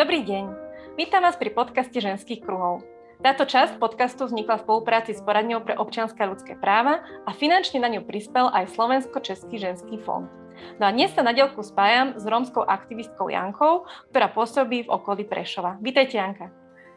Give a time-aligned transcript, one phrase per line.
[0.00, 0.44] Dobrý deň.
[0.96, 2.80] Vítam vás pri podcaste Ženských kruhov.
[3.20, 7.92] Táto časť podcastu vznikla v spolupráci s Poradňou pre občianske ľudské práva a finančne na
[7.92, 10.24] ňu prispel aj Slovensko-Český ženský fond.
[10.80, 15.28] No a dnes sa na dielku spájam s rómskou aktivistkou Jankou, ktorá pôsobí v okolí
[15.28, 15.76] Prešova.
[15.84, 16.48] Vítajte, Janka.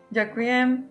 [0.08, 0.88] Ďakujem.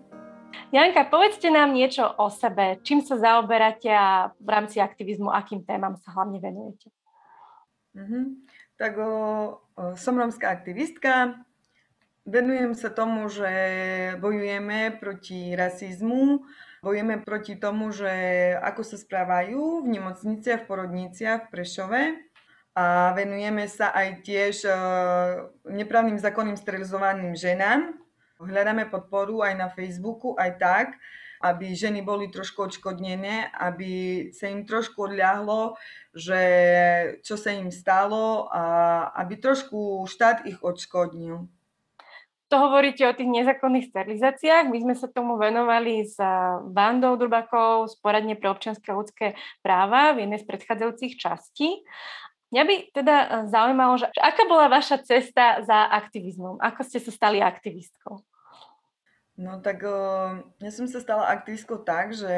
[0.69, 2.77] Janka, povedzte nám niečo o sebe.
[2.85, 6.93] Čím sa zaoberáte a v rámci aktivizmu, akým témam sa hlavne venujete?
[7.97, 8.25] Mm-hmm.
[8.77, 9.13] Tak o,
[9.81, 11.41] o, som rómska aktivistka,
[12.23, 13.51] Venujem sa tomu, že
[14.23, 16.47] bojujeme proti rasizmu,
[16.79, 18.15] bojujeme proti tomu, že
[18.63, 22.03] ako sa správajú v nemocniciach, v porodniciach v Prešove
[22.79, 24.73] a venujeme sa aj tiež e,
[25.75, 27.99] neprávnym zákonným sterilizovaným ženám.
[28.39, 30.87] Hľadáme podporu aj na Facebooku, aj tak,
[31.43, 35.75] aby ženy boli trošku odškodnené, aby sa im trošku odľahlo,
[36.15, 36.39] že
[37.27, 38.63] čo sa im stalo a
[39.27, 41.51] aby trošku štát ich odškodnil
[42.53, 44.69] to hovoríte o tých nezákonných sterilizáciách.
[44.69, 46.21] My sme sa tomu venovali s
[46.69, 49.33] Vandou Durbakou z poradne pre občianske ľudské
[49.65, 51.81] práva v jednej z predchádzajúcich častí.
[52.53, 56.61] Mňa by teda e, zaujímalo, že aká bola vaša cesta za aktivizmom?
[56.61, 58.21] Ako ste sa stali aktivistkou?
[59.41, 59.97] No tak e,
[60.61, 62.29] ja som sa stala aktivistkou tak, že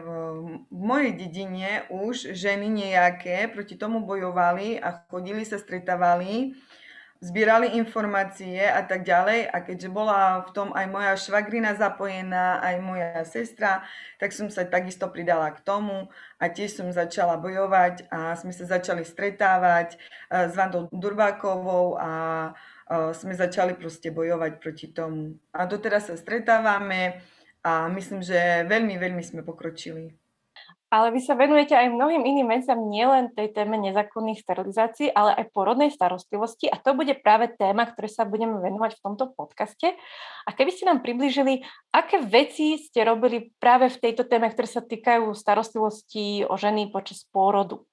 [0.00, 0.08] v
[0.72, 6.56] mojej dedine už ženy nejaké proti tomu bojovali a chodili sa stretávali
[7.18, 9.50] zbierali informácie a tak ďalej.
[9.50, 13.82] A keďže bola v tom aj moja švagrina zapojená, aj moja sestra,
[14.22, 16.06] tak som sa takisto pridala k tomu
[16.38, 22.10] a tiež som začala bojovať a sme sa začali stretávať eh, s Vandou Durbákovou a
[22.54, 25.38] eh, sme začali proste bojovať proti tomu.
[25.50, 27.18] A doteraz sa stretávame
[27.66, 30.27] a myslím, že veľmi, veľmi sme pokročili.
[30.88, 35.52] Ale vy sa venujete aj mnohým iným veciam, nielen tej téme nezákonných sterilizácií, ale aj
[35.52, 39.92] porodnej starostlivosti a to bude práve téma, ktoré sa budeme venovať v tomto podcaste.
[40.48, 41.60] A keby ste nám približili,
[41.92, 47.20] aké veci ste robili práve v tejto téme, ktoré sa týkajú starostlivosti o ženy počas
[47.28, 47.84] pôrodu?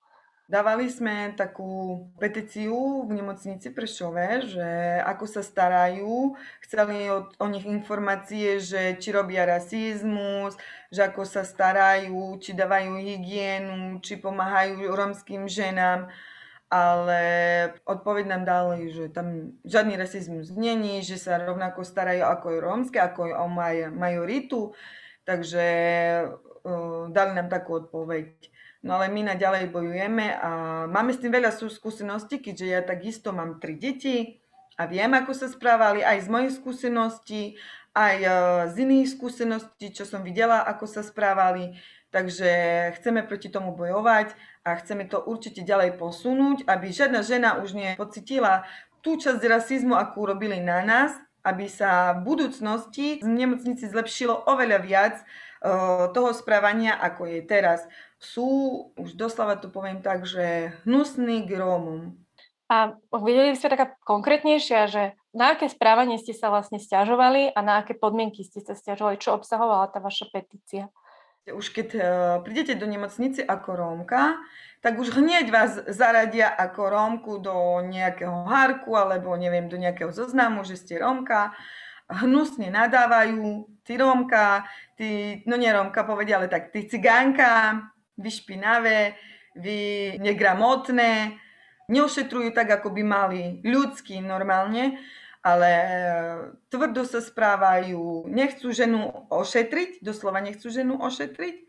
[0.46, 4.70] Dávali sme takú petíciu v nemocnici Prešove, že
[5.02, 10.54] ako sa starajú, chceli od, o nich informácie, že či robia rasizmus,
[10.94, 16.14] že ako sa starajú, či dávajú hygienu, či pomáhajú romským ženám,
[16.70, 17.22] ale
[17.82, 22.98] odpoveď nám dali, že tam žiadny rasizmus není, že sa rovnako starajú ako je rómske,
[23.02, 24.78] ako je o maj, majoritu,
[25.26, 25.66] takže
[26.30, 28.54] uh, dali nám takú odpoveď.
[28.86, 30.50] No ale my naďalej bojujeme a
[30.86, 34.38] máme s tým veľa skúseností, keďže ja takisto mám tri deti
[34.78, 37.58] a viem, ako sa správali aj z mojich skúseností,
[37.98, 38.30] aj e,
[38.70, 41.74] z iných skúseností, čo som videla, ako sa správali.
[42.14, 42.52] Takže
[43.02, 48.70] chceme proti tomu bojovať a chceme to určite ďalej posunúť, aby žiadna žena už nepocitila
[49.02, 54.80] tú časť rasizmu, akú robili na nás, aby sa v budúcnosti v nemocnici zlepšilo oveľa
[54.82, 57.86] viac uh, toho správania, ako je teraz
[58.20, 58.48] sú,
[58.96, 62.16] už doslova to poviem tak, že hnusný k Rómom.
[62.66, 65.04] A videli ste taká konkrétnejšia, že
[65.38, 69.38] na aké správanie ste sa vlastne stiažovali a na aké podmienky ste sa stiažovali, čo
[69.38, 70.90] obsahovala tá vaša petícia?
[71.46, 72.04] Už keď uh,
[72.42, 74.42] prídete do nemocnice ako Rómka,
[74.82, 80.66] tak už hneď vás zaradia ako Rómku do nejakého hárku alebo neviem, do nejakého zoznamu,
[80.66, 81.54] že ste Rómka.
[82.10, 84.66] Hnusne nadávajú, ty Rómka,
[84.98, 87.82] ty, no nie Rómka povedia, ale tak ty cigánka,
[88.16, 89.16] vy špinavé,
[89.56, 91.40] vy negramotné,
[91.88, 94.98] neošetrujú tak, ako by mali ľudský normálne,
[95.46, 95.88] ale e,
[96.74, 101.66] tvrdo sa správajú, nechcú ženu ošetriť, doslova nechcú ženu ošetriť,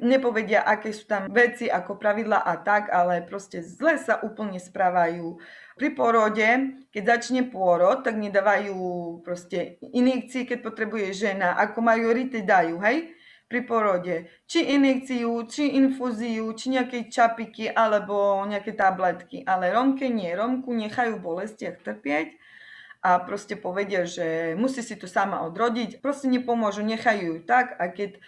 [0.00, 5.36] nepovedia, aké sú tam veci, ako pravidla a tak, ale proste zle sa úplne správajú.
[5.76, 6.48] Pri porode,
[6.88, 8.76] keď začne pôrod, tak nedávajú
[9.20, 13.12] proste injekcie, keď potrebuje žena, ako majority dajú, hej?
[13.50, 14.30] Pri porode.
[14.46, 19.42] Či injekciu, či infúziu, či nejaké čapiky, alebo nejaké tabletky.
[19.42, 20.30] Ale Romke nie.
[20.30, 22.38] Romku nechajú v bolestiach trpieť
[23.02, 25.98] a proste povedia, že musí si to sama odrodiť.
[25.98, 28.22] Proste nepomôžu, nechajú ju tak a keď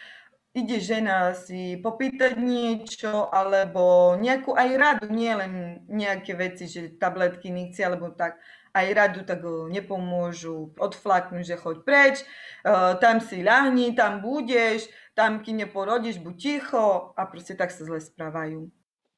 [0.52, 7.48] ide žena si popýtať niečo, alebo nejakú aj radu, nie len nejaké veci, že tabletky,
[7.48, 8.36] injekcie, alebo tak,
[8.76, 12.16] aj radu tak nepomôžu odflaknúť, že choď preč,
[12.64, 17.84] uh, tam si ľahni, tam budeš, tam kým neporodíš, buď ticho a proste tak sa
[17.84, 18.68] zle správajú.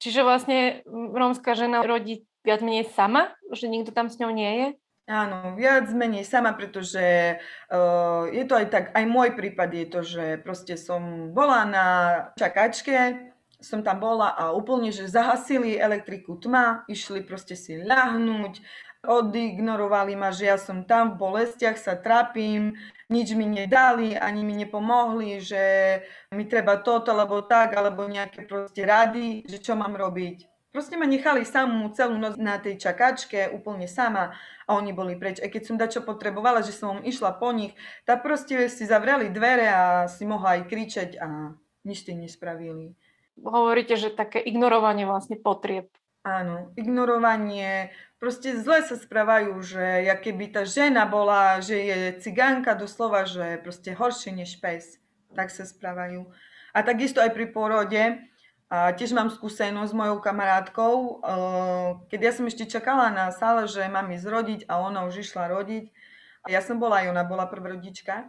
[0.02, 0.58] Čiže vlastne
[0.90, 4.68] rómska žena rodí viac menej sama, že nikto tam s ňou nie je?
[5.04, 7.36] Áno, viac menej sama, pretože
[7.68, 11.86] uh, je to aj tak, aj môj prípad je to, že proste som bola na
[12.40, 13.28] čakačke,
[13.60, 18.64] som tam bola a úplne, že zahasili elektriku tma, išli proste si ľahnúť
[19.04, 22.72] odignorovali ma, že ja som tam v bolestiach, sa trápim,
[23.12, 26.00] nič mi nedali, ani mi nepomohli, že
[26.32, 30.53] mi treba toto, alebo tak, alebo nejaké proste rady, že čo mám robiť.
[30.74, 34.34] Proste ma nechali samú celú noc na tej čakačke, úplne sama
[34.66, 35.38] a oni boli preč.
[35.38, 39.70] Aj keď som dačo potrebovala, že som išla po nich, tak proste si zavreli dvere
[39.70, 41.54] a si mohla aj kričať a
[41.86, 42.98] nič ste nespravili.
[43.38, 45.94] Hovoríte, že také ignorovanie vlastne potrieb.
[46.26, 52.74] Áno, ignorovanie, proste zle sa správajú, že ja keby tá žena bola, že je cigánka
[52.74, 54.98] doslova, že proste horšie než pes,
[55.38, 56.26] tak sa správajú.
[56.74, 58.02] A takisto aj pri porode,
[58.72, 61.20] a tiež mám skúsenosť s mojou kamarátkou,
[62.08, 65.52] keď ja som ešte čakala na sále, že mám ísť rodiť a ona už išla
[65.52, 65.92] rodiť.
[66.44, 68.28] A ja som bola aj ona bola prvrodička.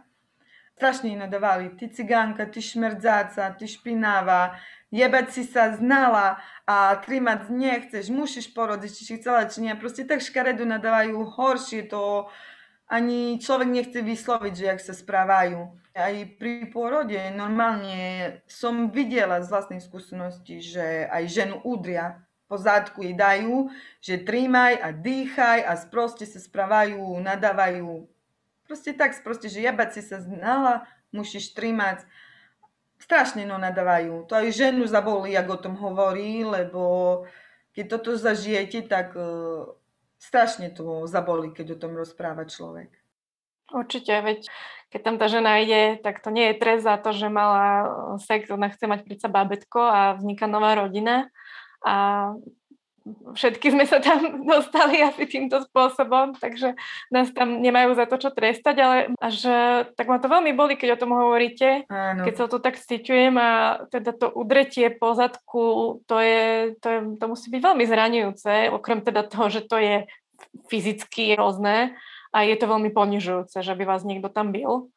[0.76, 4.60] Strašne nadávali, ty cigánka, ty šmerdzáca, ty špinavá,
[4.92, 6.36] jebať si sa znala
[6.68, 9.72] a trimať nechceš, musíš porodiť, či si chcela, či nie.
[9.72, 12.28] Proste tak škaredu nadávajú horšie, to
[12.92, 15.80] ani človek nechce vysloviť, že jak sa správajú.
[15.96, 23.00] Aj pri pôrode normálne som videla z vlastnej skúsenosti, že aj ženu udria po zádku
[23.00, 23.72] jej dajú,
[24.04, 28.04] že trímaj a dýchaj a sproste sa správajú, nadávajú.
[28.68, 30.84] Proste tak, proste, že jebať si sa znala,
[31.16, 32.04] musíš trímať.
[33.00, 34.28] Strašne no nadávajú.
[34.28, 37.24] To aj ženu zabolí, jak o tom hovorí, lebo
[37.72, 39.72] keď toto zažijete, tak uh,
[40.20, 42.92] strašne to zabolí, keď o tom rozpráva človek.
[43.74, 44.46] Určite, veď
[44.90, 47.86] keď tam tá žena ide, tak to nie je trest za to, že mala eh,
[48.22, 51.30] sex, ona chce mať predsa bábetko a vzniká nová rodina.
[51.86, 52.34] A
[53.34, 54.18] všetky sme sa tam
[54.50, 56.74] dostali asi týmto spôsobom, takže
[57.14, 59.36] nás tam nemajú za to, čo trestať, ale až
[59.94, 62.26] tak ma to veľmi boli, keď o tom hovoríte, Áno.
[62.26, 67.00] keď sa to tak stičujem a teda to udretie po zadku, to, je, to, je,
[67.18, 69.96] to musí byť veľmi zraňujúce, okrem teda toho, že to je
[70.68, 71.96] fyzicky hrozné,
[72.36, 74.92] a je to veľmi ponižujúce, že by vás niekto tam bil.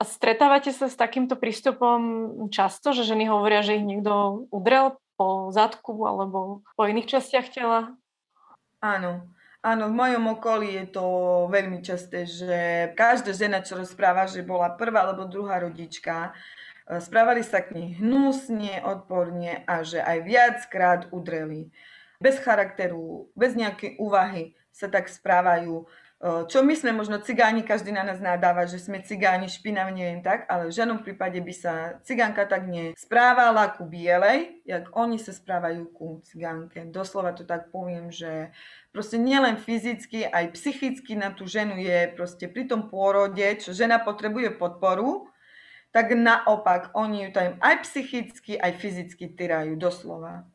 [0.00, 2.00] A stretávate sa s takýmto prístupom
[2.48, 7.92] často, že ženy hovoria, že ich niekto udrel po zadku alebo po iných častiach tela?
[8.80, 9.28] Áno.
[9.64, 11.04] Áno, v mojom okolí je to
[11.48, 16.36] veľmi časté, že každá žena, čo rozpráva, že bola prvá alebo druhá rodička,
[16.84, 21.72] e, správali sa k nej hnusne, odporne a že aj viackrát udreli.
[22.20, 25.88] Bez charakteru, bez nejakej úvahy sa tak správajú
[26.24, 30.48] čo my sme možno cigáni, každý na nás nadáva, že sme cigáni, špinaví, neviem tak,
[30.48, 35.84] ale v žiadnom prípade by sa cigánka tak nesprávala ku bielej, jak oni sa správajú
[35.92, 36.88] ku cigánke.
[36.88, 38.56] Doslova to tak poviem, že
[38.88, 44.00] proste nielen fyzicky, aj psychicky na tú ženu je proste pri tom pôrode, čo žena
[44.00, 45.28] potrebuje podporu,
[45.92, 50.48] tak naopak oni ju tam aj psychicky, aj fyzicky tyrajú, doslova.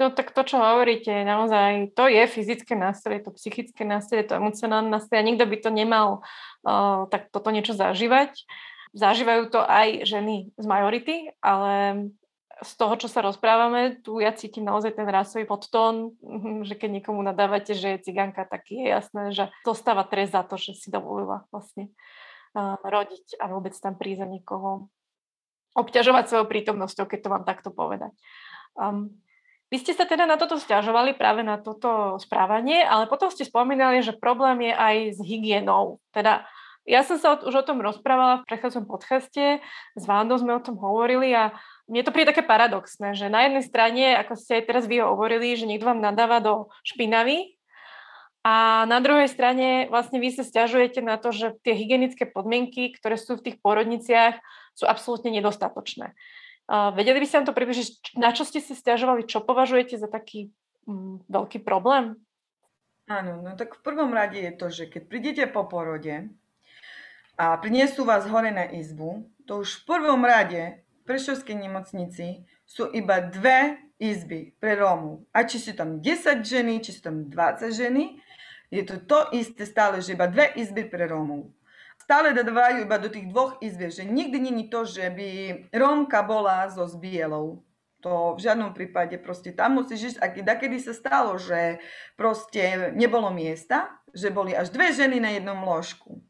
[0.00, 4.88] No tak to, čo hovoríte, naozaj, to je fyzické násilie, to psychické násilie, to emocionálne
[4.88, 6.24] násilie nikto by to nemal
[6.64, 8.32] uh, tak toto niečo zažívať.
[8.96, 12.08] Zažívajú to aj ženy z majority, ale
[12.64, 16.16] z toho, čo sa rozprávame, tu ja cítim naozaj ten rasový podtón,
[16.64, 20.56] že keď niekomu nadávate, že je ciganka, tak je jasné, že dostáva trest za to,
[20.56, 21.92] že si dovolila vlastne
[22.84, 24.90] rodiť a vôbec tam prísť za niekoho
[25.78, 28.10] obťažovať svojou prítomnosťou, keď to mám takto povedať.
[28.74, 29.22] Um,
[29.70, 34.02] vy ste sa teda na toto stiažovali, práve na toto správanie, ale potom ste spomínali,
[34.02, 36.02] že problém je aj s hygienou.
[36.10, 36.42] Teda
[36.90, 39.62] ja som sa už o tom rozprávala v prechádzom podcaste,
[39.94, 41.54] s Vándou sme o tom hovorili a
[41.86, 45.54] mne to príde také paradoxné, že na jednej strane, ako ste aj teraz vy hovorili,
[45.54, 47.54] že niekto vám nadáva do špinavy
[48.40, 53.20] a na druhej strane vlastne vy sa stiažujete na to, že tie hygienické podmienky, ktoré
[53.20, 54.40] sú v tých porodniciach,
[54.72, 56.16] sú absolútne nedostatočné.
[56.70, 60.54] Vedeli by ste nám to približiť, na čo ste si stiažovali, čo považujete za taký
[60.86, 62.14] mm, veľký problém?
[63.10, 66.30] Áno, no tak v prvom rade je to, že keď prídete po porode
[67.34, 72.86] a priniesú vás hore na izbu, to už v prvom rade v Prešovskej nemocnici sú
[72.94, 75.26] iba dve izby pre Rómov.
[75.34, 78.22] A či sú tam 10 ženy, či sú tam 20 ženy,
[78.70, 81.50] je to to isté stále, že iba dve izby pre Rómov
[82.00, 85.28] stále dávajú iba do tých dvoch izbier, že nikdy není to, že by
[85.70, 87.62] Rómka bola so zbielou.
[88.00, 90.18] To v žiadnom prípade proste tam musíš ísť.
[90.24, 91.84] A kedy sa stalo, že
[92.16, 96.24] proste nebolo miesta, že boli až dve ženy na jednom ložku.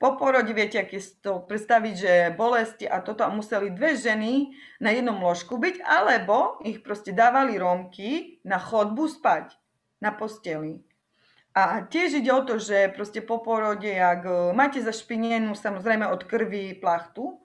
[0.00, 4.48] Po porode viete, aké to predstaviť, že bolesti a toto a museli dve ženy
[4.80, 9.60] na jednom ložku byť, alebo ich proste dávali Rómky na chodbu spať
[10.00, 10.80] na posteli.
[11.60, 16.24] A tiež ide o to, že proste po porode, ak e, máte zašpinenú samozrejme od
[16.24, 17.36] krvi plachtu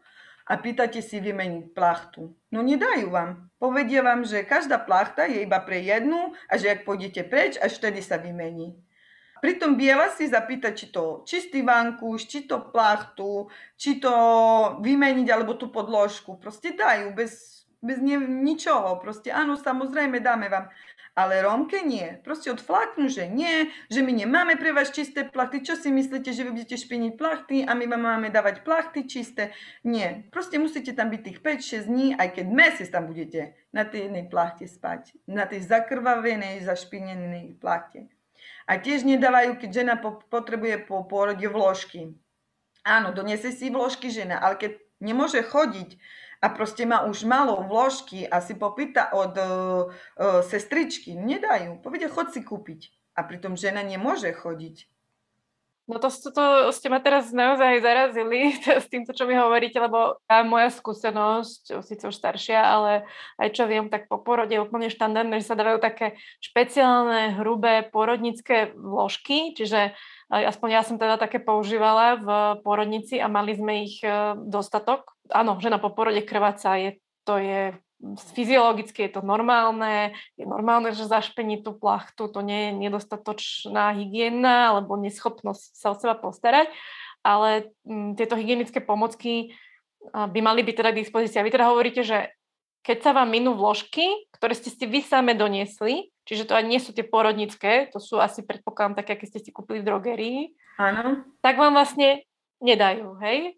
[0.47, 3.51] a pýtate si vymeniť plachtu, no nedajú vám.
[3.59, 7.81] Povedia vám, že každá plachta je iba pre jednu a že ak pôjdete preč, až
[7.81, 8.77] vtedy sa vymení.
[9.43, 14.13] Pritom biela si zapýtať, či to čistý vankúš, či to plachtu, či to
[14.79, 16.39] vymeniť, alebo tú podložku.
[16.39, 18.97] Proste dajú bez, bez ničoho.
[18.97, 20.71] Proste áno, samozrejme dáme vám.
[21.15, 22.19] Ale Rómke nie.
[22.27, 25.63] Proste odflaknú, že nie, že my nemáme pre vás čisté plachty.
[25.63, 29.55] Čo si myslíte, že vy budete špiniť plachty a my vám máme dávať plachty čisté?
[29.87, 30.27] Nie.
[30.27, 34.27] Proste musíte tam byť tých 5-6 dní, aj keď mesiac tam budete na tej jednej
[34.27, 35.15] plachte spať.
[35.23, 38.11] Na tej zakrvavenej, zašpinenej plachte.
[38.67, 39.95] A tiež nedávajú, keď žena
[40.27, 42.11] potrebuje po pôrode vložky.
[42.83, 45.95] Áno, donese si vložky žena, ale keď nemôže chodiť
[46.45, 51.81] a proste má už malou vložky a si popýta od uh, uh, sestričky, nedajú.
[51.81, 52.93] Povedia, chod si kúpiť.
[53.17, 54.85] A pritom žena nemôže chodiť.
[55.85, 60.21] No to, to, to ste ma teraz naozaj zarazili s týmto, čo mi hovoríte, lebo
[60.29, 62.91] tá moja skúsenosť, síce už staršia, ale
[63.41, 67.89] aj čo viem, tak po porode je úplne štandardné, že sa dávajú také špeciálne, hrubé
[67.89, 69.97] porodnícke vložky, čiže
[70.29, 72.27] aspoň ja som teda také používala v
[72.65, 75.13] porodnici a mali sme ich e, dostatok.
[75.29, 77.77] Áno, žena po porode krváca, je, to je
[78.35, 84.75] fyziologicky je to normálne, je normálne, že zašpení tú plachtu, to nie je nedostatočná hygiena
[84.75, 86.69] alebo neschopnosť sa o seba postarať,
[87.23, 89.55] ale m, mm, tieto hygienické pomocky
[90.13, 91.41] by mali byť teda k dispozícii.
[91.41, 92.29] A vy teda hovoríte, že
[92.85, 94.05] keď sa vám minú vložky,
[94.37, 98.21] ktoré ste si vy same doniesli, čiže to ani nie sú tie porodnické, to sú
[98.21, 100.39] asi predpokladám také, aké ste si kúpili v drogerii,
[100.77, 101.25] Áno.
[101.41, 102.21] tak vám vlastne
[102.61, 103.57] nedajú, hej?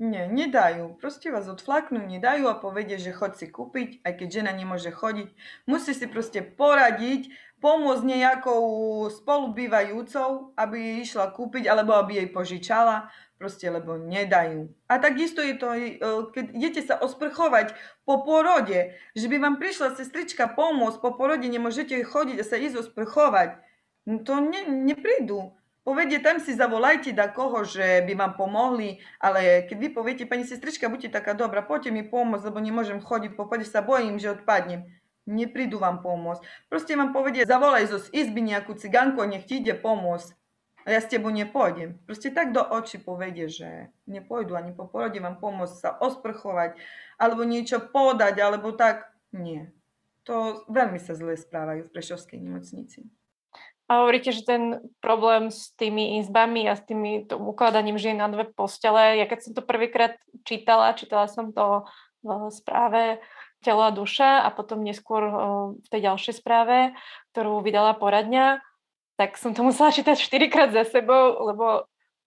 [0.00, 0.96] Nie, nedajú.
[0.96, 5.28] Proste vás odflaknú, nedajú a povedia, že chod si kúpiť, aj keď žena nemôže chodiť.
[5.68, 7.28] Musí si proste poradiť,
[7.60, 8.64] pomôcť nejakou
[9.12, 14.72] spolubývajúcou, aby išla kúpiť, alebo aby jej požičala, proste lebo nedajú.
[14.88, 16.00] A takisto je to, e,
[16.32, 17.72] keď idete sa osprchovať
[18.08, 22.88] po porode, že by vám prišla sestrička pomôcť po porode, nemôžete chodiť a sa ísť
[22.88, 23.60] osprchovať,
[24.08, 25.56] no to ne, neprídu.
[25.80, 30.44] Povedie, tam si zavolajte da koho, že by vám pomohli, ale keď vy poviete, pani
[30.44, 34.99] sestrička, buďte taká dobrá, poďte mi pomôcť, lebo nemôžem chodiť, popade sa bojím, že odpadnem.
[35.28, 36.42] Neprídu vám pomôcť.
[36.72, 40.36] Proste vám povedie, zavolaj zo izby nejakú cigánku a nech ti ide pomôcť.
[40.88, 42.00] A ja s tebou nepôjdem.
[42.08, 46.80] Proste tak do očí povedie, že nepôjdu ani po porode vám pomôcť sa osprchovať,
[47.20, 49.12] alebo niečo podať, alebo tak.
[49.30, 49.70] Nie.
[50.24, 53.06] To veľmi sa zle správajú v Prešovskej nemocnici.
[53.90, 58.46] A hovoríte, že ten problém s tými izbami a s tými ukladaním žien na dve
[58.46, 60.14] postele, ja keď som to prvýkrát
[60.46, 61.90] čítala, čítala som to
[62.22, 63.18] v správe
[63.60, 65.22] Telo a duša a potom neskôr
[65.76, 66.96] v tej ďalšej správe,
[67.32, 68.64] ktorú vydala poradňa,
[69.20, 71.84] tak som to musela čítať štyrikrát za sebou, lebo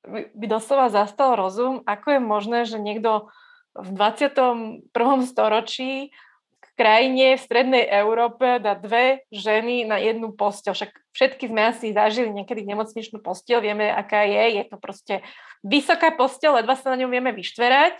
[0.10, 3.32] by doslova zastal rozum, ako je možné, že niekto
[3.74, 4.86] v 21.
[5.26, 6.14] storočí
[6.74, 10.74] krajine v strednej Európe dá dve ženy na jednu postel.
[10.74, 14.62] Však všetky sme asi zažili niekedy nemocničnú postel, vieme, aká je.
[14.62, 15.16] Je to proste
[15.62, 17.94] vysoká postel, ledva sa na ňu vieme vyštverať.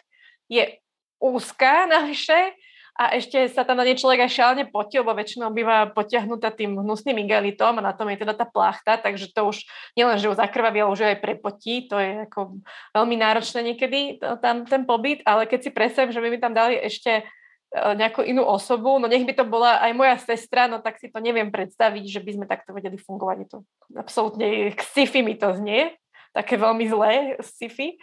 [0.50, 0.82] Je
[1.22, 2.58] úzká navyše
[2.94, 7.18] a ešte sa tam na človek aj šálne potí, lebo väčšinou býva potiahnutá tým hnusným
[7.26, 9.66] igelitom a na tom je teda tá plachta, takže to už
[9.98, 12.62] nielen, že ju zakrvaví, ale už aj prepotí, to je ako
[12.94, 16.78] veľmi náročné niekedy tam ten pobyt, ale keď si predstavím, že by mi tam dali
[16.78, 17.26] ešte
[17.74, 21.10] E, nejakú inú osobu, no nech by to bola aj moja sestra, no tak si
[21.10, 23.38] to neviem predstaviť, že by sme takto vedeli fungovať.
[23.42, 23.58] Je to
[23.98, 24.48] absolútne
[24.94, 25.98] sci-fi mi to znie,
[26.38, 27.98] také veľmi zlé sci-fi.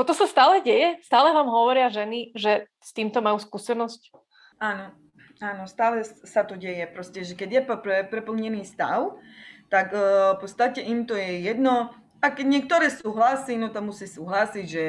[0.00, 0.96] Toto sa stále deje?
[1.04, 4.16] Stále vám hovoria ženy, že s týmto majú skúsenosť?
[4.56, 4.96] Áno,
[5.44, 6.88] áno, stále sa to deje.
[6.88, 9.20] Proste, že keď je pre, preplnený stav,
[9.68, 11.92] tak uh, v podstate im to je jedno.
[12.24, 14.84] A keď niektoré súhlasí, no to musí súhlasiť, že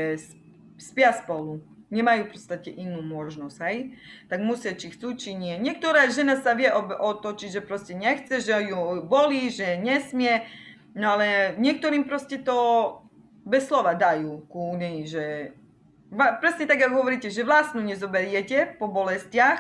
[0.80, 1.60] spia spolu
[1.92, 4.00] nemajú v podstate inú možnosť, hej?
[4.32, 5.60] Tak musia, či chcú, či nie.
[5.60, 10.48] Niektorá žena sa vie otočiť, že proste nechce, že ju bolí, že nesmie,
[10.96, 12.56] no ale niektorým proste to
[13.42, 15.56] bez slova dajú ku nej, že
[16.44, 19.60] presne tak, ako hovoríte, že vlastnú nezoberiete po bolestiach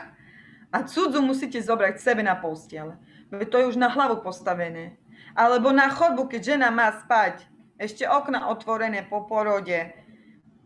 [0.71, 3.00] a cudzu musíte zobrať sebe na postiel.
[3.31, 5.00] To je už na hlavu postavené.
[5.31, 7.47] Alebo na chodbu, keď žena má spať,
[7.79, 9.95] ešte okna otvorené po porode.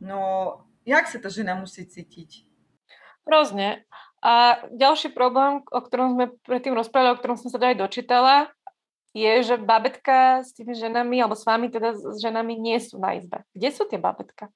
[0.02, 2.44] No jak sa tá žena musí cítiť?
[3.30, 3.86] Hrozne.
[4.26, 8.50] A ďalší problém, o ktorom sme predtým rozprávali, o ktorom som sa aj dočítala,
[9.16, 13.16] je, že babetka s tými ženami, alebo s vami teda s ženami nie sú na
[13.16, 13.48] izbe.
[13.56, 14.52] Kde sú tie babetka?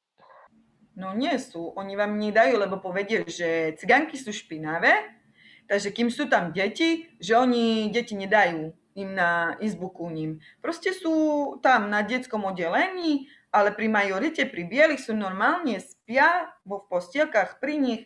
[1.00, 1.72] No nie sú.
[1.80, 5.08] Oni vám nedajú, lebo povedia, že cigánky sú špinavé,
[5.72, 10.44] takže kým sú tam deti, že oni deti nedajú im na izbu ku ním.
[10.60, 16.86] Proste sú tam na detskom oddelení ale pri majorite, pri bielých sú normálne spia vo
[16.86, 18.04] postielkach pri nich,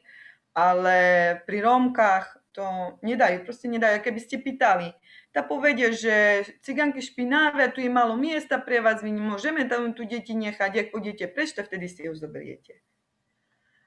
[0.56, 0.96] ale
[1.44, 4.06] pri Rómkach To nedajú, proste nedajú.
[4.06, 4.94] Keby ste pýtali,
[5.34, 10.06] tá povedia, že cigánky špinavé, tu je málo miesta pre vás, vy nemôžeme tam tu
[10.06, 12.86] deti nechať, ak pôjdete preč, tak vtedy si ho zoberiete.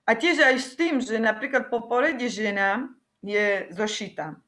[0.06, 2.90] A tiež aj s tým, že napríklad po porede žena
[3.22, 4.42] je zošitá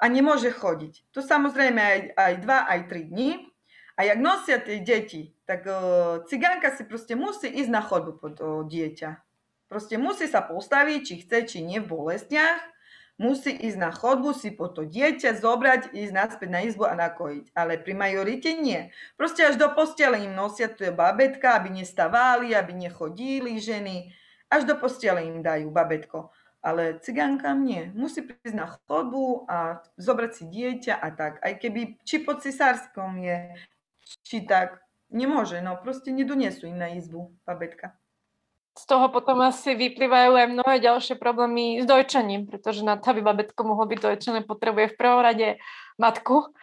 [0.00, 1.14] a nemôže chodiť.
[1.14, 3.30] To samozrejme aj, aj dva, aj tri dní.
[4.00, 8.34] A jak nosia tie deti, tak uh, cigánka si proste musí ísť na chodbu pod
[8.40, 9.20] uh, dieťa.
[9.68, 12.58] Proste musí sa postaviť, či chce, či nie v bolestiach
[13.20, 17.52] musí ísť na chodbu, si po to dieťa zobrať, ísť naspäť na izbu a nakojiť.
[17.52, 18.88] Ale pri majorite nie.
[19.20, 24.16] Proste až do postele im nosia tu babetka, aby nestávali, aby nechodili ženy.
[24.48, 26.32] Až do postele im dajú babetko.
[26.64, 27.92] Ale cigánkam nie.
[27.92, 31.44] Musí prísť na chodbu a zobrať si dieťa a tak.
[31.44, 33.52] Aj keby či pod cisárskom je,
[34.24, 34.80] či tak,
[35.12, 35.60] nemôže.
[35.60, 37.99] No proste nedonesú im na izbu babetka
[38.78, 43.20] z toho potom asi vyplývajú aj mnohé ďalšie problémy s dojčaním, pretože na to, aby
[43.20, 45.48] babetko mohlo byť dojčené, potrebuje v prvom rade
[45.98, 46.54] matku.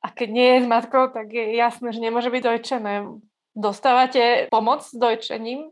[0.00, 2.94] A keď nie je s matkou, tak je jasné, že nemôže byť dojčené.
[3.52, 5.68] Dostávate pomoc s dojčením?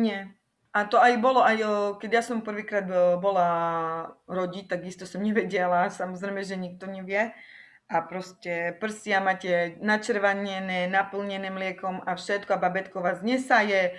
[0.00, 0.32] Nie.
[0.74, 1.60] A to aj bolo, aj
[2.02, 2.88] keď ja som prvýkrát
[3.22, 3.48] bola
[4.26, 7.36] rodiť, tak isto som nevedela, samozrejme, že nikto nevie.
[7.84, 13.92] A proste prsia máte načervanené, naplnené mliekom a všetko a babetko vás nesaje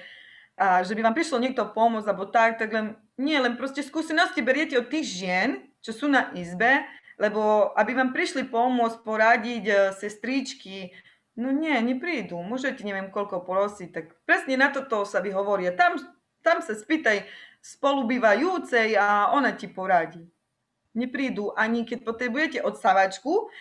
[0.55, 4.39] a že by vám prišlo niekto pomôcť alebo tak, tak len, nie, len proste skúsenosti
[4.39, 6.87] beriete od tých žien, čo sú na izbe,
[7.19, 10.95] lebo aby vám prišli pomôcť, poradiť e, sestričky,
[11.35, 15.75] no nie, neprídu, môžete neviem koľko prosiť, tak presne na toto sa vyhovoria.
[15.75, 15.99] Tam,
[16.39, 17.27] tam sa spýtaj
[17.59, 20.23] spolubývajúcej a ona ti poradí.
[20.95, 23.51] Neprídu ani keď potrebujete odsavačku,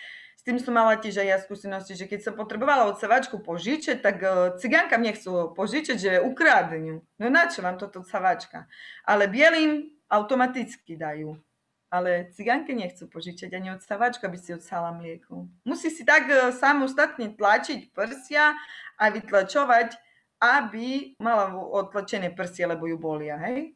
[0.45, 4.53] tým som mala tiež aj ja skúsenosti, že keď som potrebovala odsavačku požičať, tak uh,
[4.61, 7.01] cigánkam nechcú požičať, že ukradnú.
[7.17, 8.69] No na čo vám toto odsavačka?
[9.09, 11.41] Ale bielým automaticky dajú.
[11.89, 15.49] Ale cigánke nechcú požičať ani odsavačku, aby si odsala mlieko.
[15.65, 18.53] Musí si tak uh, samostatne tlačiť prsia
[19.01, 19.97] a vytlačovať,
[20.39, 23.74] aby mala odtlačené prsia, lebo ju bolia, hej?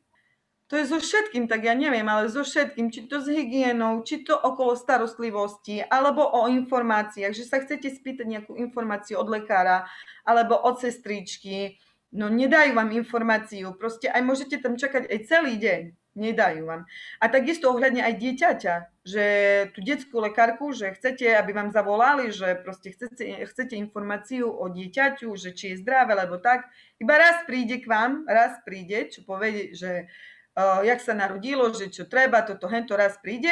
[0.69, 4.21] To je so všetkým, tak ja neviem, ale so všetkým, či to s hygienou, či
[4.21, 9.89] to okolo starostlivosti, alebo o informáciách, že sa chcete spýtať nejakú informáciu od lekára,
[10.21, 11.82] alebo od sestričky,
[12.13, 15.82] no nedajú vám informáciu, proste aj môžete tam čakať aj celý deň,
[16.13, 16.86] nedajú vám.
[17.17, 18.73] A takisto ohľadne aj dieťaťa,
[19.05, 19.25] že
[19.73, 25.34] tú detskú lekárku, že chcete, aby vám zavolali, že proste chcete, chcete informáciu o dieťaťu,
[25.34, 26.69] že či je zdravé, alebo tak,
[27.01, 30.10] iba raz príde k vám, raz príde, čo povie, že
[30.57, 33.51] jak sa narodilo, že čo treba, toto hento raz príde,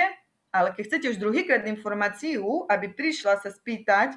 [0.54, 4.16] ale keď chcete už druhýkrát informáciu, aby prišla sa spýtať,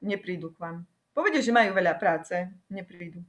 [0.00, 0.76] neprídu k vám.
[1.10, 2.34] Povedia, že majú veľa práce,
[2.70, 3.26] neprídu.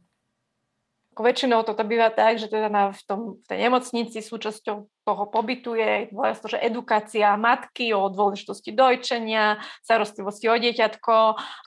[1.12, 5.76] Väčšinou toto býva tak, že teda na, v, tom, v tej nemocnici súčasťou toho pobytu
[5.76, 6.08] je
[6.39, 11.15] to, že edukácia matky o dôležitosti dojčenia, starostlivosti o dieťatko.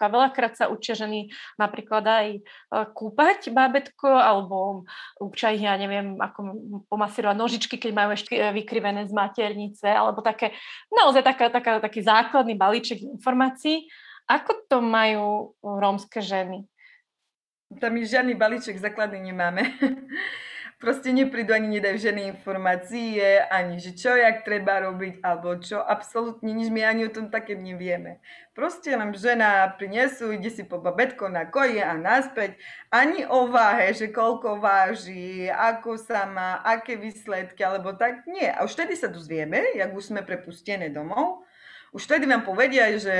[0.00, 1.28] A veľakrát sa učia ženy
[1.61, 2.40] napríklad aj e,
[2.96, 4.88] kúpať bábetko alebo
[5.20, 6.40] učia ich, ja neviem, ako
[6.88, 10.57] pomasírovať nožičky, keď majú ešte e, vykrivené z maternice, alebo také,
[10.88, 13.92] naozaj taká, taká, taký základný balíček informácií.
[14.24, 16.64] Ako to majú rómske ženy?
[17.81, 19.63] Tam žiadny balíček základný nemáme.
[20.83, 26.53] Proste neprídu ani nedajú žiadne informácie, ani že čo, jak treba robiť, alebo čo, absolútne
[26.53, 28.21] nič, my ani o tom také nevieme.
[28.53, 32.61] Proste nám žena prinesú, ide si po babetko na koje a naspäť,
[32.93, 38.45] ani o váhe, že koľko váži, ako sa má, aké výsledky, alebo tak, nie.
[38.45, 41.43] A už vtedy sa dozvieme, jak už sme prepustené domov,
[41.94, 43.14] už vtedy vám povedia, že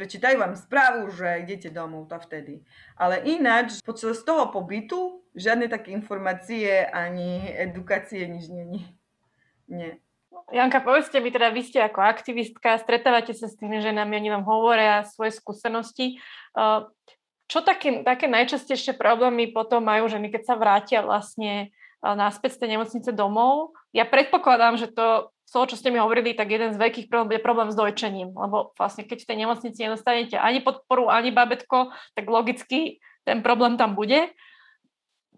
[0.00, 2.64] prečítajú vám správu, že idete domov, to vtedy.
[2.96, 8.88] Ale ináč, počas toho pobytu, žiadne také informácie ani edukácie, nič není.
[9.68, 10.00] Nie.
[10.48, 14.48] Janka, povedzte mi teda, vy ste ako aktivistka, stretávate sa s tými ženami, oni vám
[14.48, 16.16] hovoria svoje skúsenosti.
[17.46, 22.68] Čo také, také najčastejšie problémy potom majú ženy, keď sa vrátia vlastne naspäť z tej
[22.78, 23.76] nemocnice domov?
[23.92, 27.30] Ja predpokladám, že to z toho, čo ste mi hovorili, tak jeden z veľkých problémov
[27.30, 31.94] bude problém s dojčením, lebo vlastne keď v tej nemocnici nedostanete ani podporu, ani babetko,
[32.18, 34.34] tak logicky ten problém tam bude.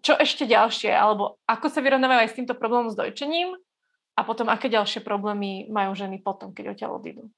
[0.01, 3.53] Čo ešte ďalšie, alebo ako sa vyrovnávajú aj s týmto problémom s dojčením
[4.17, 7.29] a potom aké ďalšie problémy majú ženy potom, keď odtiaľ odídu?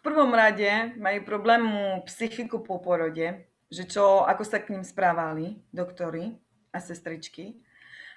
[0.00, 5.60] V prvom rade majú problému psychiku po porode, že čo, ako sa k ním správali
[5.72, 6.36] doktory
[6.74, 7.60] a sestričky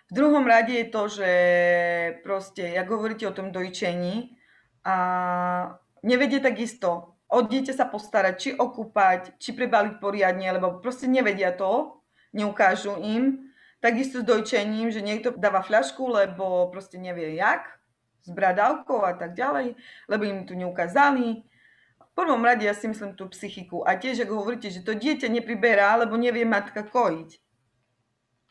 [0.08, 1.32] v druhom rade je to, že
[2.24, 4.36] proste, jak hovoríte o tom dojčení,
[4.84, 4.96] a
[6.04, 11.98] nevedie takisto od dieťa sa postarať, či okúpať, či prebaliť poriadne, lebo proste nevedia to,
[12.30, 13.50] neukážu im.
[13.82, 17.68] Takisto s dojčením, že niekto dáva fľašku, lebo proste nevie jak,
[18.22, 19.76] s bradavkou a tak ďalej,
[20.08, 21.44] lebo im tu neukázali.
[22.00, 23.82] V prvom rade ja si myslím tú psychiku.
[23.82, 27.43] A tiež, ako hovoríte, že to dieťa nepriberá, lebo nevie matka kojiť.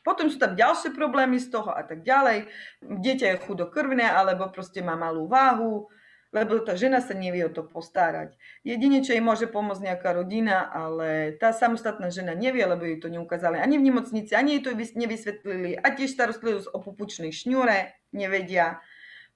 [0.03, 2.51] Potom sú tam ďalšie problémy z toho a tak ďalej.
[2.83, 5.87] Dieťa je chudokrvné, alebo proste má malú váhu,
[6.33, 8.33] lebo tá žena sa nevie o to postarať.
[8.65, 13.07] Jedine, čo jej môže pomôcť nejaká rodina, ale tá samostatná žena nevie, lebo jej to
[13.07, 15.77] neukázali ani v nemocnici, ani jej to nevysvetlili.
[15.77, 18.81] A tiež starostlivosť o pupučnej šňure nevedia.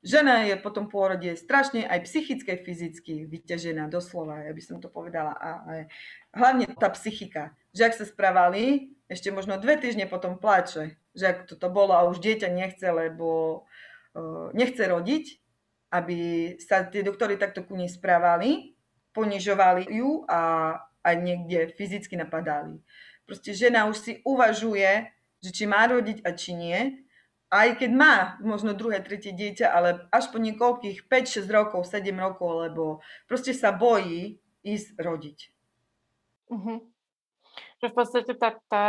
[0.02, 4.78] Žena je po tom pôrode strašne aj psychicky, aj fyzicky vyťažená, doslova, ja by som
[4.82, 5.38] to povedala.
[5.38, 5.50] A
[6.34, 11.38] hlavne tá psychika, že ak sa správali, ešte možno dve týždne potom plače, že ak
[11.48, 13.64] toto bolo a už dieťa nechce, lebo
[14.16, 15.26] uh, nechce rodiť,
[15.96, 16.18] aby
[16.60, 18.76] sa tie doktory takto ku nej správali,
[19.16, 20.76] ponižovali ju a
[21.08, 22.84] aj niekde fyzicky napadali.
[23.24, 25.08] Proste žena už si uvažuje,
[25.40, 27.08] že či má rodiť a či nie,
[27.48, 32.68] aj keď má možno druhé, tretie dieťa, ale až po niekoľkých 5-6 rokov, 7 rokov,
[32.68, 32.84] lebo
[33.24, 35.38] proste sa bojí ísť rodiť.
[36.52, 36.84] Uh-huh.
[37.84, 38.86] Že v podstate tá, tá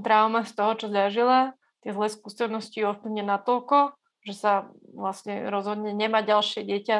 [0.00, 1.52] trauma z toho, čo zažila,
[1.84, 3.94] tie zlé skúsenosti ovplyvne natoľko,
[4.26, 4.52] že sa
[4.90, 6.96] vlastne rozhodne nemá ďalšie dieťa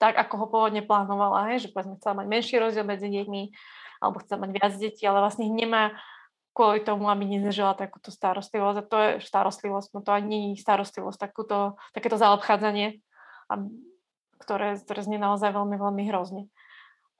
[0.00, 1.68] tak, ako ho pôvodne plánovala, hej?
[1.68, 3.42] že povedzme chcela mať menší rozdiel medzi deťmi,
[4.00, 5.92] alebo chcela mať viac detí, ale vlastne ich nemá
[6.56, 8.76] kvôli tomu, aby nezažila takúto starostlivosť.
[8.80, 13.04] A to je starostlivosť, no to ani nie je starostlivosť, takúto, takéto zaobchádzanie,
[14.40, 16.48] ktoré, ktoré znie naozaj veľmi, veľmi hrozne.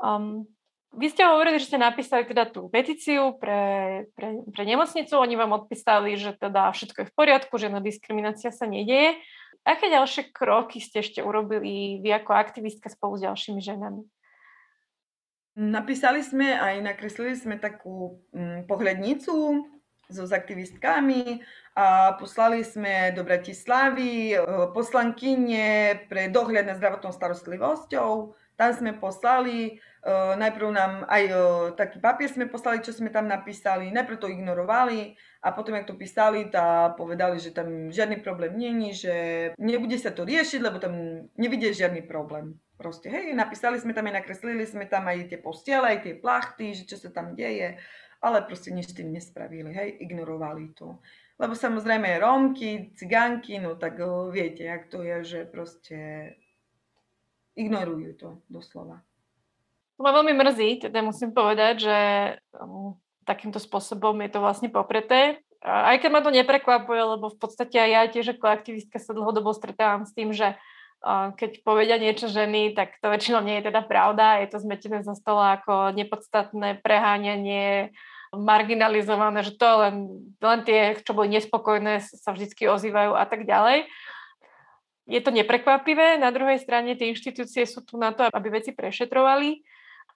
[0.00, 0.48] Um,
[0.90, 5.54] vy ste hovorili, že ste napísali teda tú petíciu pre, pre, pre nemocnicu, oni vám
[5.54, 9.14] odpísali, že teda všetko je v poriadku, že na diskriminácia sa nedieje.
[9.62, 14.02] Aké ďalšie kroky ste ešte urobili vy ako aktivistka spolu s ďalšími ženami?
[15.60, 19.36] Napísali sme aj nakreslili sme takú mm, pohľadnicu
[20.10, 21.44] so s aktivistkami
[21.76, 24.36] a poslali sme do Bratislavy e,
[24.74, 28.10] poslankyne pre dohľad nad zdravotnou starostlivosťou.
[28.58, 31.24] Tam sme poslali najprv nám aj
[31.76, 35.12] taký papier sme poslali, čo sme tam napísali, najprv to ignorovali
[35.44, 39.14] a potom, jak to písali, tá povedali, že tam žiadny problém není, že
[39.60, 42.56] nebude sa to riešiť, lebo tam nevidie žiadny problém.
[42.80, 46.72] Proste, hej, napísali sme tam aj, nakreslili sme tam aj tie postiele, aj tie plachty,
[46.72, 47.76] že čo sa tam deje,
[48.24, 50.96] ale proste nič tým nespravili, hej, ignorovali to.
[51.36, 54.00] Lebo samozrejme Rómky, cigánky, no tak
[54.32, 55.96] viete, jak to je, že proste
[57.52, 59.04] ignorujú to doslova.
[60.00, 61.98] To ma veľmi mrzí, teda musím povedať, že
[62.56, 62.96] um,
[63.28, 65.44] takýmto spôsobom je to vlastne popreté.
[65.60, 69.52] Aj keď ma to neprekvapuje, lebo v podstate aj ja tiež ako aktivistka sa dlhodobo
[69.52, 70.56] stretávam s tým, že
[71.36, 74.40] keď povedia niečo ženy, tak to väčšinou nie je teda pravda.
[74.40, 77.92] Je to zmetené za stola ako nepodstatné preháňanie,
[78.32, 79.96] marginalizované, že to len,
[80.40, 83.84] len tie, čo boli nespokojné, sa vždy ozývajú a tak ďalej.
[85.12, 89.60] Je to neprekvapivé, na druhej strane tie inštitúcie sú tu na to, aby veci prešetrovali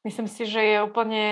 [0.05, 1.27] Myslím si, že je úplne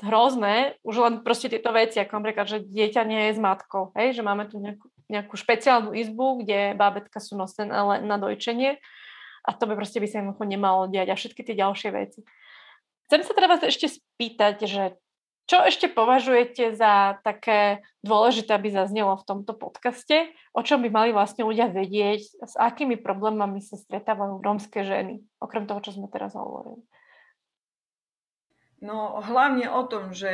[0.00, 4.16] hrozné, už len proste tieto veci, ako napríklad, že dieťa nie je s matkou, hej,
[4.16, 8.80] že máme tu nejakú, nejakú špeciálnu izbu, kde bábetka sú nosené len na dojčenie
[9.46, 12.20] a to by proste by sa jednoducho nemalo diať a všetky tie ďalšie veci.
[13.06, 14.82] Chcem sa teda vás ešte spýtať, že
[15.46, 20.34] čo ešte považujete za také dôležité, aby zaznelo v tomto podcaste?
[20.50, 22.42] O čom by mali vlastne ľudia vedieť?
[22.42, 25.22] S akými problémami sa stretávajú rómske ženy?
[25.38, 26.82] Okrem toho, čo sme teraz hovorili.
[28.84, 30.28] No hlavne o tom, že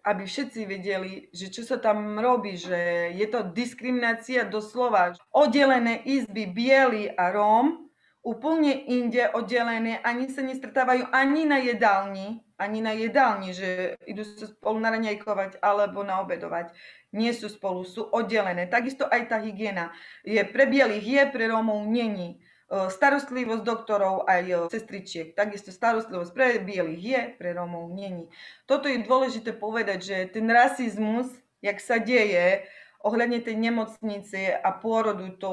[0.00, 5.12] aby všetci vedeli, že čo sa tam robí, že je to diskriminácia doslova.
[5.36, 7.92] Oddelené izby biely a Róm,
[8.24, 14.48] úplne inde oddelené, ani sa nestretávajú ani na jedálni, ani na jedálni, že idú sa
[14.48, 16.72] spolu naraňajkovať alebo naobedovať.
[17.12, 18.64] Nie sú spolu, sú oddelené.
[18.72, 19.92] Takisto aj tá hygiena.
[20.24, 25.32] Je pre bielých, je pre Rómov, není starostlivosť doktorov aj sestričiek.
[25.32, 28.28] Takisto starostlivosť pre bielých je, pre Rómov není.
[28.68, 31.32] Toto je dôležité povedať, že ten rasizmus,
[31.64, 35.52] jak sa deje, ohľadne tej nemocnice a pôrodu, to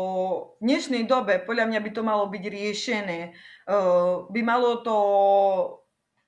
[0.60, 3.20] v dnešnej dobe, podľa mňa by to malo byť riešené.
[4.28, 4.98] By malo to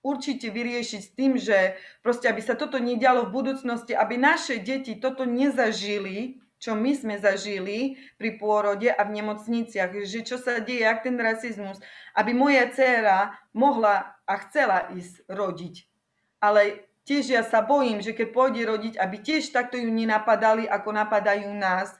[0.05, 4.95] určite vyriešiť s tým, že proste, aby sa toto nedialo v budúcnosti, aby naše deti
[4.95, 10.85] toto nezažili, čo my sme zažili pri pôrode a v nemocniciach, že čo sa deje,
[10.85, 11.77] ak ten rasizmus,
[12.17, 15.85] aby moja dcéra mohla a chcela ísť rodiť.
[16.41, 20.89] Ale tiež ja sa bojím, že keď pôjde rodiť, aby tiež takto ju nenapadali, ako
[20.91, 21.93] napadajú nás,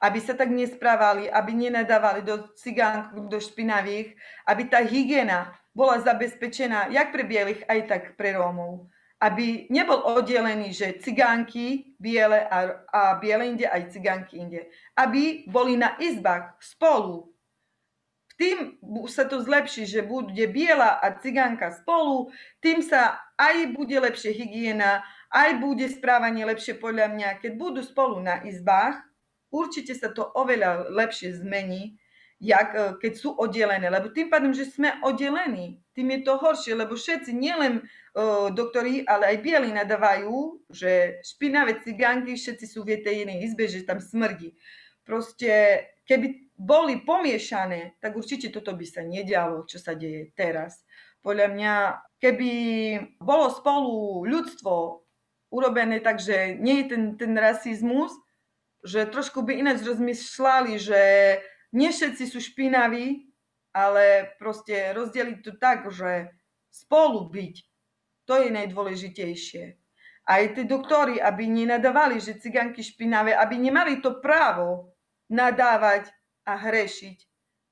[0.00, 4.14] aby sa tak nesprávali, aby nenadávali do cigánku, do špinavých,
[4.46, 10.70] aby tá hygiena bola zabezpečená jak pre bielých, aj tak pre Rómov aby nebol oddelený,
[10.70, 14.70] že cigánky biele a, a biele inde, aj cigánky inde.
[14.94, 17.34] Aby boli na izbách spolu.
[18.30, 18.58] V tým
[19.10, 22.30] sa to zlepší, že bude biela a cigánka spolu,
[22.62, 25.02] tým sa aj bude lepšie hygiena,
[25.34, 27.28] aj bude správanie lepšie podľa mňa.
[27.42, 29.02] Keď budú spolu na izbách,
[29.50, 31.98] určite sa to oveľa lepšie zmení,
[32.38, 33.90] jak e, keď sú oddelené.
[33.90, 39.02] Lebo tým pádom, že sme oddelení, tým je to horšie, lebo všetci, nielen uh, doktori,
[39.02, 43.98] ale aj bieli nadávajú, že špinavé cigánky, všetci sú v tej jednej izbe, že tam
[43.98, 44.54] smrdí.
[45.02, 50.86] Proste, keby boli pomiešané, tak určite toto by sa nedialo, čo sa deje teraz.
[51.18, 51.74] Podľa mňa,
[52.22, 52.50] keby
[53.18, 55.02] bolo spolu ľudstvo
[55.50, 58.14] urobené tak, že nie je ten, ten rasizmus,
[58.86, 61.02] že trošku by ináč rozmýšľali, že
[61.74, 63.28] nie všetci sú špinaví,
[63.76, 66.32] ale proste rozdeliť to tak, že
[66.72, 67.54] spolu byť,
[68.24, 69.64] to je najdôležitejšie.
[70.28, 74.92] Aj tí doktori, aby nenadávali, že cigánky špinavé, aby nemali to právo
[75.32, 76.12] nadávať
[76.44, 77.16] a hrešiť,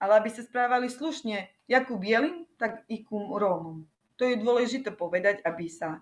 [0.00, 3.84] ale aby sa správali slušne, jak ku bielým, tak i ku Rómom.
[4.16, 6.00] To je dôležité povedať, aby sa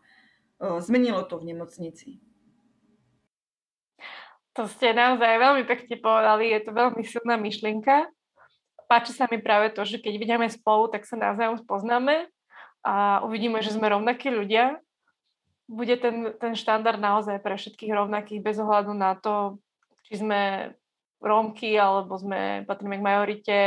[0.63, 2.23] zmenilo to v nemocnici.
[4.55, 8.07] To ste naozaj veľmi pekne povedali, je to veľmi silná myšlienka.
[8.87, 12.31] Páči sa mi práve to, že keď vidíme spolu, tak sa navzájom spoznáme
[12.87, 14.79] a uvidíme, že sme rovnakí ľudia.
[15.67, 19.59] Bude ten, ten štandard naozaj pre všetkých rovnakých bez ohľadu na to,
[20.07, 20.71] či sme
[21.25, 23.59] Rómky, alebo sme, patríme k majorite,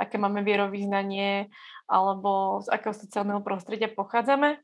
[0.00, 1.52] aké máme vierovýznanie,
[1.84, 4.56] alebo z akého sociálneho prostredia pochádzame.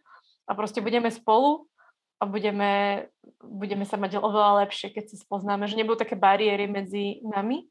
[0.48, 1.68] A proste budeme spolu
[2.18, 3.06] a budeme,
[3.42, 7.70] budeme sa mať oveľa lepšie, keď sa spoznáme, že nebudú také bariéry medzi nami.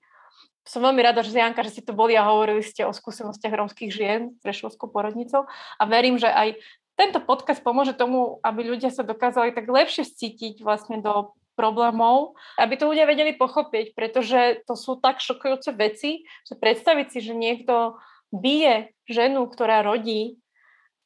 [0.67, 3.91] Som veľmi rada, že Janka, že ste tu boli a hovorili ste o skúsenostiach rómskych
[3.91, 5.47] žien s prešovskou porodnicou
[5.79, 6.59] a verím, že aj
[6.97, 12.77] tento podcast pomôže tomu, aby ľudia sa dokázali tak lepšie cítiť vlastne do problémov, aby
[12.77, 17.97] to ľudia vedeli pochopiť, pretože to sú tak šokujúce veci, že predstaviť si, že niekto
[18.29, 20.37] bije ženu, ktorá rodí,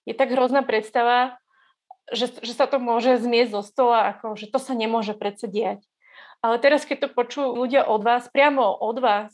[0.03, 1.39] je tak hrozná predstava,
[2.11, 5.83] že, že sa to môže zmiesť zo stola, ako, že to sa nemôže predsa diať.
[6.41, 9.31] Ale teraz, keď to počujú ľudia od vás, priamo od vás,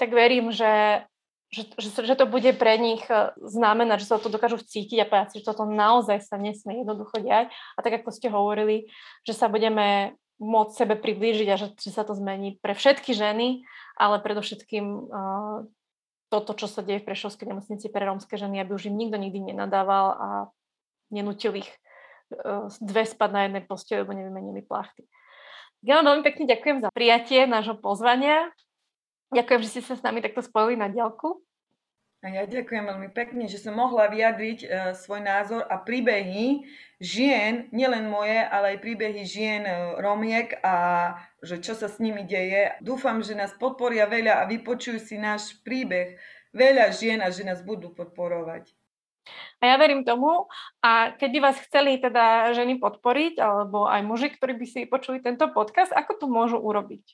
[0.00, 1.04] tak verím, že,
[1.52, 5.08] že, že, že to bude pre nich eh, znamenať, že sa to dokážu cítiť a
[5.08, 7.52] povedať že toto naozaj sa nesmie jednoducho diať.
[7.76, 8.88] A tak, ako ste hovorili,
[9.28, 13.68] že sa budeme môcť sebe priblížiť a že, že sa to zmení pre všetky ženy,
[14.00, 15.68] ale predovšetkým uh,
[16.32, 19.52] toto, čo sa deje v Prešovskej nemocnici pre rómske ženy, aby už im nikto nikdy
[19.52, 20.28] nenadával a
[21.12, 21.68] nenutil ich
[22.80, 25.04] dve spať na jednej posteli, lebo nevymenili plachty.
[25.80, 28.52] Ja vám veľmi pekne ďakujem za prijatie nášho pozvania.
[29.32, 31.40] Ďakujem, že ste sa s nami takto spojili na diálku.
[32.20, 36.68] A ja ďakujem veľmi pekne, že som mohla vyjadriť e, svoj názor a príbehy
[37.00, 40.76] žien, nielen moje, ale aj príbehy žien e, Romiek a
[41.40, 42.76] že čo sa s nimi deje.
[42.84, 46.20] Dúfam, že nás podporia veľa a vypočujú si náš príbeh
[46.52, 48.68] veľa žien a že nás budú podporovať.
[49.60, 50.48] A ja verím tomu.
[50.80, 55.20] A keď by vás chceli teda ženy podporiť, alebo aj muži, ktorí by si počuli
[55.20, 57.04] tento podcast, ako to môžu urobiť?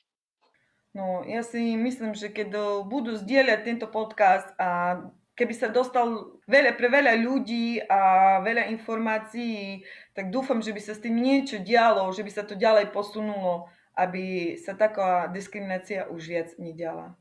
[0.95, 5.03] No, ja si myslím, že keď budú zdieľať tento podcast a
[5.37, 8.01] keby sa dostal veľa, pre veľa ľudí a
[8.41, 9.85] veľa informácií,
[10.17, 13.69] tak dúfam, že by sa s tým niečo dialo, že by sa to ďalej posunulo,
[13.93, 17.13] aby sa taká diskriminácia už viac nediala.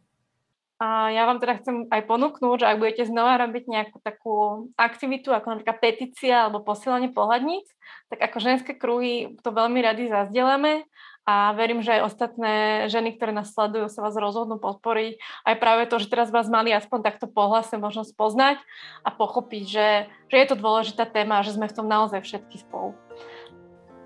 [0.77, 5.33] A ja vám teda chcem aj ponúknúť, že ak budete znova robiť nejakú takú aktivitu,
[5.33, 7.65] ako napríklad petícia alebo posielanie pohľadníc,
[8.13, 10.85] tak ako ženské kruhy to veľmi rady zazdielame
[11.27, 12.53] a verím, že aj ostatné
[12.93, 15.19] ženy, ktoré nás sledujú, sa vás rozhodnú podporiť.
[15.49, 18.61] Aj práve to, že teraz vás mali aspoň takto pohlasne možno spoznať
[19.03, 19.89] a pochopiť, že,
[20.29, 22.95] že je to dôležitá téma a že sme v tom naozaj všetky spolu.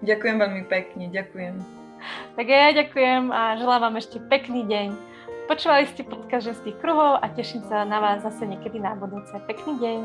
[0.00, 1.54] Ďakujem veľmi pekne, ďakujem.
[2.38, 5.10] Tak ja ďakujem a želám vám ešte pekný deň.
[5.50, 9.34] Počúvali ste podcast ženských kruhov a teším sa na vás zase niekedy na budúce.
[9.50, 10.00] Pekný deň.